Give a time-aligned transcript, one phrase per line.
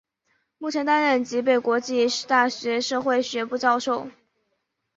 [0.57, 4.09] 目前担任吉备国际大学社会学部教授。